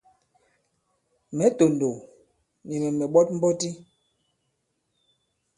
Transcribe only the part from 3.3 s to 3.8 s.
mbɔti.